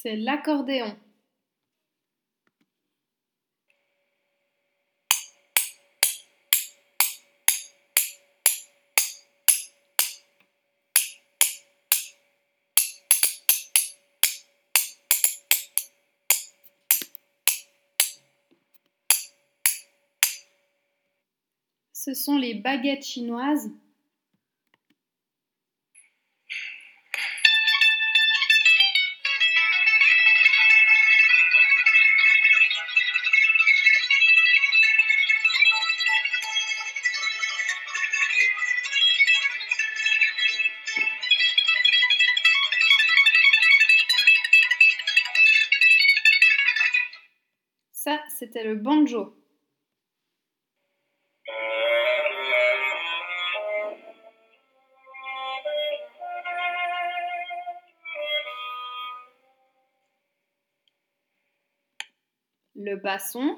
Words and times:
C'est 0.00 0.16
l'accordéon. 0.16 0.96
Ce 22.08 22.14
sont 22.14 22.38
les 22.38 22.54
baguettes 22.54 23.04
chinoises. 23.04 23.70
Ça, 47.92 48.18
c'était 48.30 48.64
le 48.64 48.76
banjo. 48.76 49.34
Le 62.80 62.94
basson. 62.94 63.56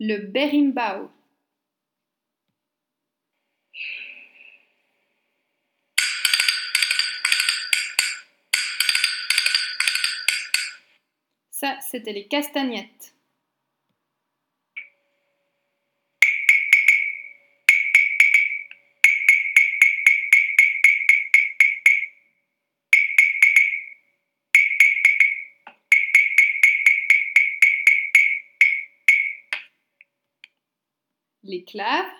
Le 0.00 0.16
berimbau. 0.16 1.12
Ça, 11.60 11.78
c'était 11.82 12.14
les 12.14 12.26
castagnettes. 12.26 13.14
Les. 31.42 32.19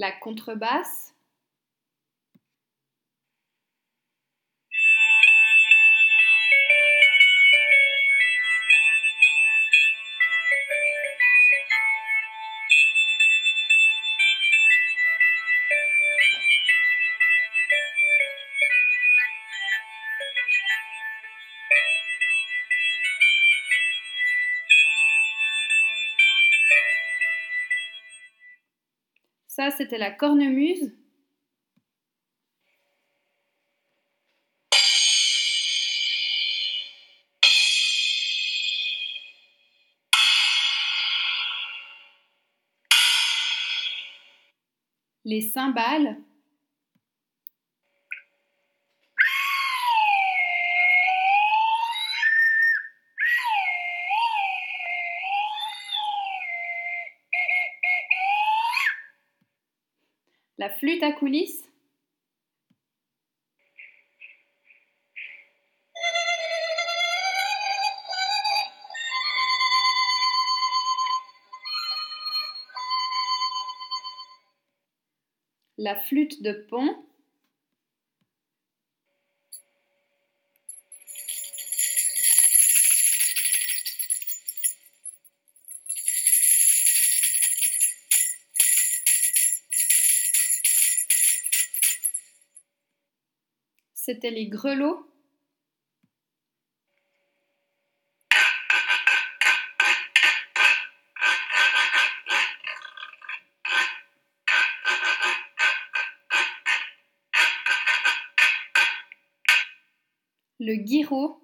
La 0.00 0.12
contrebasse. 0.12 1.12
Ça, 29.60 29.70
c'était 29.70 29.98
la 29.98 30.10
cornemuse. 30.10 30.90
Les 45.26 45.42
cymbales. 45.42 46.16
La 60.60 60.68
flûte 60.68 61.02
à 61.02 61.12
coulisses. 61.12 61.64
La 75.78 75.98
flûte 75.98 76.42
de 76.42 76.52
pont. 76.68 77.06
C'était 94.12 94.32
les 94.32 94.48
grelots. 94.48 95.06
Le 110.58 110.74
guiraud. 110.74 111.40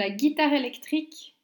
La 0.00 0.08
guitare 0.08 0.54
électrique. 0.54 1.36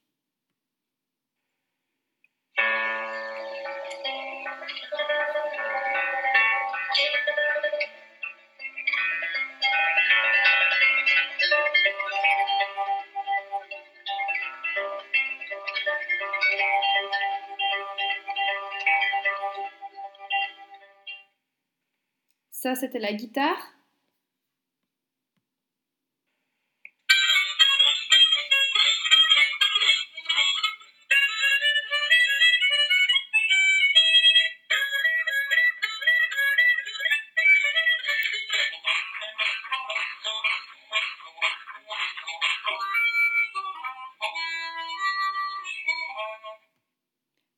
Ça, 22.51 22.75
c'était 22.75 22.99
la 22.99 23.13
guitare. 23.13 23.76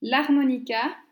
L'harmonica. 0.09 1.05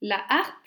La 0.00 0.24
harpe. 0.28 0.65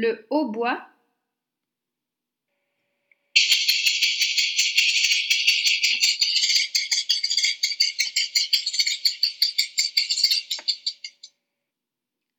Le 0.00 0.24
hautbois. 0.30 0.80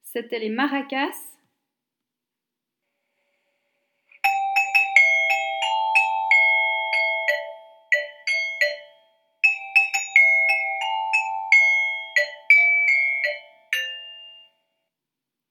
C'était 0.03 0.39
les 0.39 0.47
maracas. 0.47 1.09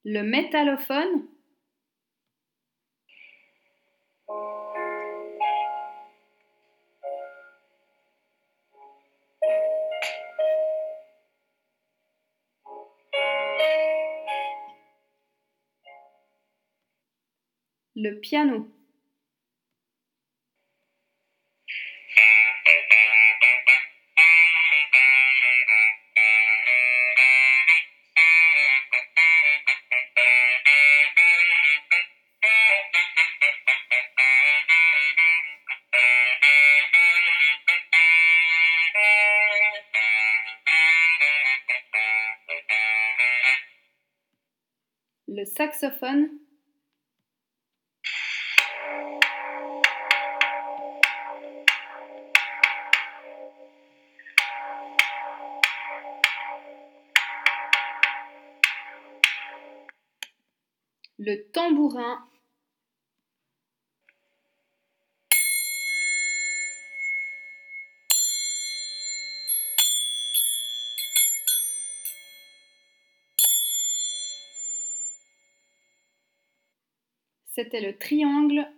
Le 0.06 0.22
métallophone. 0.22 1.37
Le 18.00 18.14
piano. 18.20 18.70
Le 45.26 45.44
saxophone. 45.44 46.47
Le 61.20 61.50
tambourin. 61.50 62.24
C'était 77.46 77.80
le 77.80 77.98
triangle. 77.98 78.68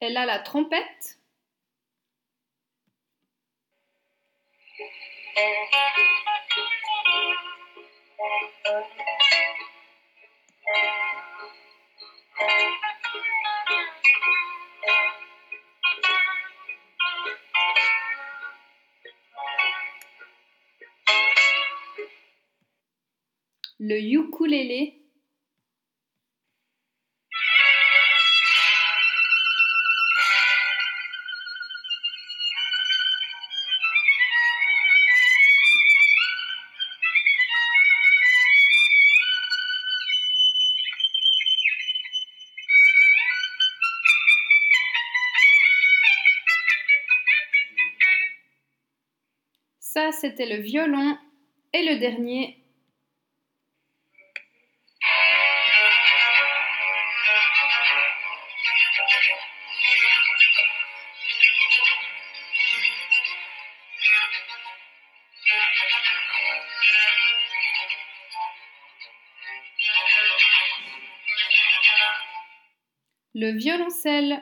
Elle 0.00 0.16
a 0.16 0.24
la 0.24 0.38
trompette. 0.38 1.18
Le 23.78 23.98
ukulélé. 23.98 24.99
Ça, 49.92 50.12
c'était 50.12 50.46
le 50.46 50.62
violon. 50.62 51.18
Et 51.72 51.82
le 51.82 51.98
dernier, 51.98 52.62
le 73.34 73.50
violoncelle. 73.56 74.40